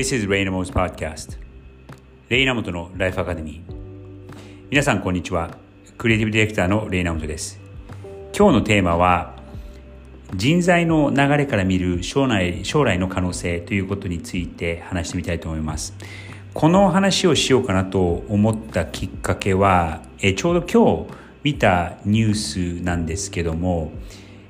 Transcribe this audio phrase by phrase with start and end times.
[0.00, 1.36] This is レイナモ s Podcast.
[2.30, 3.74] レイナモトのライフアカデミー
[4.70, 5.58] 皆さんこんにちは。
[5.98, 7.60] クリエイティブディレクターのレイナモトです。
[8.34, 9.34] 今日のテーマは
[10.34, 15.92] 人材の流れから見る将来将来の可能性ということについて話してみたいと思います。
[16.54, 22.34] この話をしようかなと思ったきっかけはえちょうど今日見たニュー
[22.80, 23.92] スなんですけども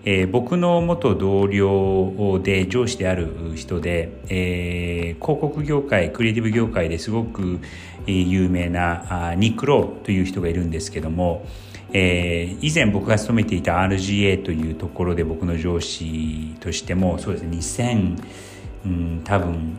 [0.04, 7.60] えー、僕の元同僚で上司である人で、えー、広告業界クリエイティブ業界ですごく
[8.06, 11.44] 有名なあニック・ローという人がいるんですけども、
[11.92, 18.22] えー、以前僕が勤めていた RGA というところで僕の上司としてもそうですね2000、
[18.86, 19.76] うん、多分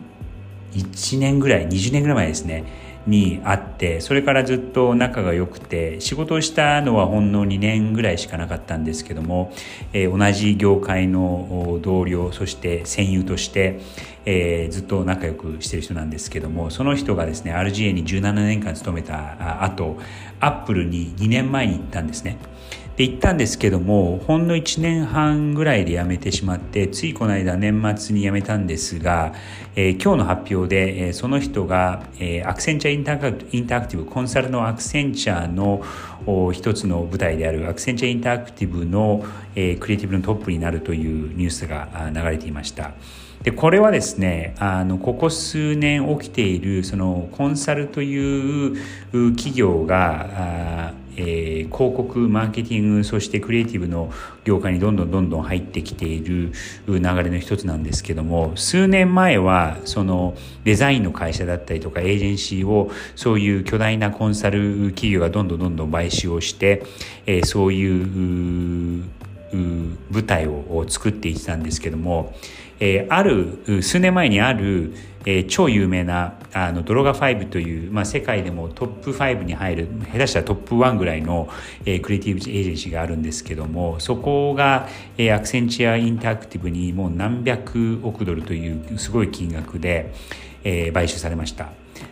[0.72, 9.52] 1年ぐらい20年ぐらい前ですねにあってそれからずっと仲が良くて仕事をしたのはほんの2年ぐらいしかなかったんですけども、
[9.92, 13.80] えー、同じ業界の同僚そして戦友として、
[14.24, 19.98] えー、ずっと仲良くしてる人なんですけどもその人がですね RGA に17年間勤めた後
[20.40, 22.38] アップルに2年前に行ったんですね。
[23.02, 29.34] で行ったんですけどもほんの1年半ぐらいで辞めてしまってついこの間年末に辞めたんですが、
[29.74, 35.82] えー、今日の発表で、えー、その人が、えー、アクセンチャーインタインタラクティブコンサルのアクセンチャーの
[36.52, 42.92] 一つの舞台であるアクセンチャーインタアクティブの、えー、クリエイティブのトップになるというニュースが流れていました。
[43.42, 48.76] でこれはですねあのここ数年起きているそのコンサルという
[49.34, 54.10] 企業がえー、広告マーケティングそしてクリエイティブの
[54.44, 56.52] 業界にどんどんどんどん入ってきている
[56.86, 66.82] 流れの一つなんですけども数年前はそのデザインの会社だったりとかエージェンシーをそういう巨大なコンサル企業がどんどんどんどん買収をして、
[67.26, 69.04] えー、そういう
[69.52, 72.34] 舞台を作っていたんですけども、
[72.80, 74.92] えー、ある数年前にある、
[75.24, 81.48] えー、超有名なあのドロガ5という、まあ、世界でもトップ5に入る下手したらトップ1ぐらいの、
[81.84, 90.12] えー、クリエイティブエージェンシーがあるんですけどもそこが、えー、アクセンチュアインタラクティブにもう何百億ドルというすごい金額で、
[90.64, 91.70] えー、買収されました。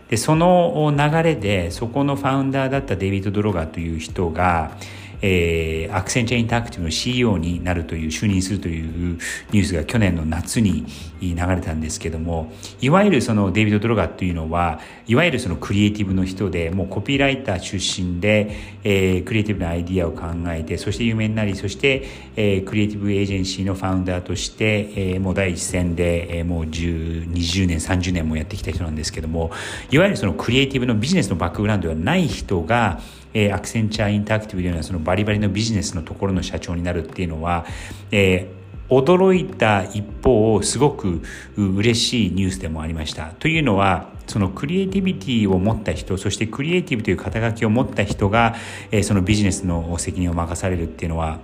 [0.09, 4.77] でその流れでそこのファウンダーだったデイビッド・ドロガーという人が、
[5.23, 9.19] えー、アクセンチャーインタクティブの CEO になるという、就任するという
[9.53, 10.87] ニュースが去年の夏に
[11.21, 22.05] 流れたんですけども、いわゆるそのデイビッド・ドロガというのは、いわゆるそのクリエイティブの人で、もうコピーライター出身で、えー、クリエイティブなアイディアを考えて、そして有名になり、そして、
[22.37, 29.51] えー、クリエイティブエージェンシーのファウンダーとして、えー、もう第一線で、えー、もう10、20年、30年もやってきた人なんですけども、
[29.91, 33.01] いわゆるそのクリエイティブのビジネスのバックグラウンドではない人が、
[33.35, 37.65] えー、アクセンチャーインタラクティブのようなそのバリバリのビジネスのところの社長になるっていうのは、
[38.11, 41.23] えー、驚いた一方すごく
[41.57, 43.33] 嬉しいニュースでもありました。
[43.39, 48.55] というのはそのクリエイティビティを持った人そしてクリエイティブという肩書きを持った人が、
[49.03, 51.41] そのビジネスの責任を任されるっていうのは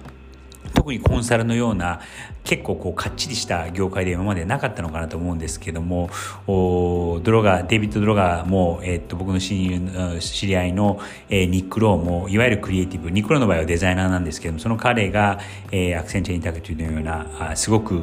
[0.76, 2.00] 特にコンサルのような
[2.44, 6.10] 結構こうかっちりした業界で今までなかったのかなと思うんですけども
[6.46, 11.00] ドロガーデイビッド・ドロガーも、えー、っと僕の親友知り合いの、
[11.30, 15.40] えー、ニック・ローもいわゆるクリエイティブニック・ローの場合はデザイナーなんですけどもその彼が、
[15.72, 17.94] えー、アクセンチュア・インタラクティブのようなあすごく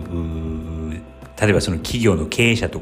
[1.39, 2.81] 例えばその企業の経営者と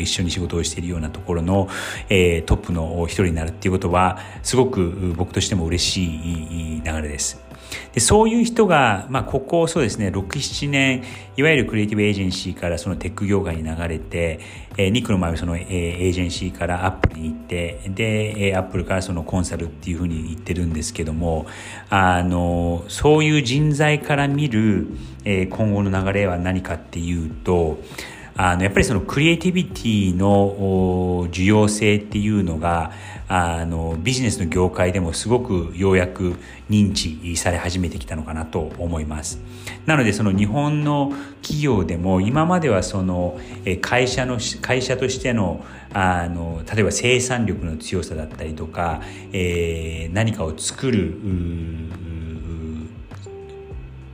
[0.00, 1.68] 一緒に仕事をしているようなところの、
[2.08, 7.51] えー、トップの一人になるっていうことはすごく僕としても嬉しい流れです。
[7.92, 11.04] でそういう人が、まあ、ここそうですね、6、7年、
[11.36, 14.40] いわゆるクリエイティブエージェンシーからそのテック業界に流れて、
[14.76, 21.46] えー、ニックの場合はその、えー、エージェンシーからアップルに行って、で、えー、アップルからそのコンサルっていうふうに言ってるんですけども、
[21.90, 24.88] あの、そういう人材から見る、
[25.24, 27.78] えー、今後の流れは何かっていうと、
[28.36, 32.92] あのやっぱりそのクリエイティビティの需要性っていうのが
[33.28, 36.36] あのビジネスの業界でもすごくようやく
[36.68, 39.40] 認知され始めてきたのかなと思います。
[39.86, 43.38] なのでその日本の企業でも今まではその
[43.80, 45.64] 会社の会社としての
[45.94, 49.02] あの例えば生産力の強さだったりとか、
[49.32, 51.18] えー、何かを作る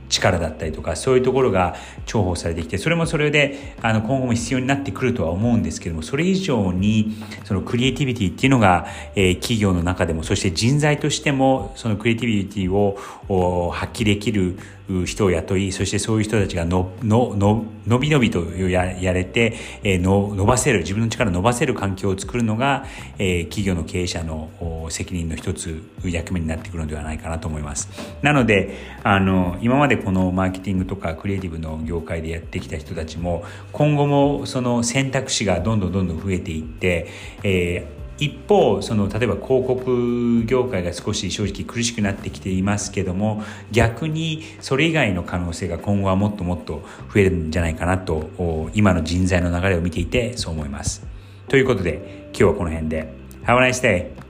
[0.09, 1.75] 力だったりとかそういうところが
[2.05, 7.15] 重宝されてきてそれもそれであの今後も必要になってくるとは思うんですけどもそれ以上に
[7.45, 14.57] そのクリエイティビティっていうのが、えー、企業の中でもそして人材としてもそのクリエイティビティを発揮できる
[15.05, 22.85] 人を雇いそしてそういう人たちがののの伸び伸びとややれて、えー、の伸ばせる自分の力を伸ばせる環境を作るのが、
[23.19, 24.49] えー、企業の経営者の
[24.89, 27.89] 責任の一つ役目になってくるのではないかなと思います。
[28.23, 37.07] なのであの今までこのマーケティングとかクリエイティブの業界でやってきた人たちも今後もその選択肢がどんどんどんどん増えていって、
[37.43, 48.29] えー一方その例えば広告業界が少し正直苦しくなってきていますけども逆にそれ以外の可能性が今後はもっともっと増えるんじゃないかなと
[48.73, 51.05] 今の人材の流れを見ていてそう思います
[51.47, 53.13] ということで今日はこの辺で
[53.45, 54.28] Have a nice day!